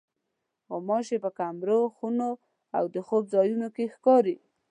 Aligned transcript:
غوماشې 0.69 1.17
په 1.23 1.29
کمرو، 1.37 1.79
خونو 1.95 2.29
او 2.77 2.83
د 2.93 2.95
خوب 3.07 3.23
ځایونو 3.33 3.67
کې 3.75 3.85
ښکاري. 3.93 4.35